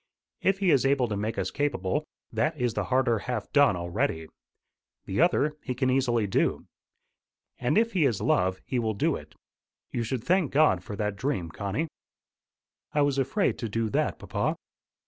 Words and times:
If 0.41 0.57
he 0.57 0.71
is 0.71 0.83
able 0.83 1.07
to 1.09 1.15
make 1.15 1.37
us 1.37 1.51
capable, 1.51 2.07
that 2.33 2.59
is 2.59 2.73
the 2.73 2.85
harder 2.85 3.19
half 3.19 3.53
done 3.53 3.75
already. 3.75 4.25
The 5.05 5.21
other 5.21 5.55
he 5.61 5.75
can 5.75 5.91
easily 5.91 6.25
do. 6.25 6.65
And 7.59 7.77
if 7.77 7.93
he 7.93 8.05
is 8.07 8.19
love 8.19 8.59
he 8.65 8.79
will 8.79 8.95
do 8.95 9.15
it. 9.15 9.35
You 9.91 10.01
should 10.01 10.23
thank 10.23 10.51
God 10.51 10.83
for 10.83 10.95
that 10.95 11.17
dream, 11.17 11.51
Connie." 11.51 11.87
"I 12.93 13.03
was 13.03 13.19
afraid 13.19 13.59
to 13.59 13.69
do 13.69 13.91
that, 13.91 14.17
papa." 14.17 14.57